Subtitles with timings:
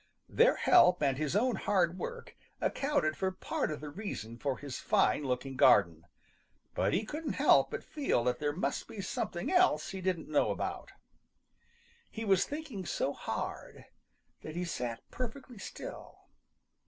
[0.29, 4.79] Their help and his own hard work accounted for part of the reason for his
[4.79, 6.07] fine looking garden,
[6.73, 10.49] but he couldn't help but feel that there must be something else he didn't know
[10.49, 10.89] about.
[12.09, 13.85] He was thinking so hard
[14.41, 16.17] that he sat perfectly still.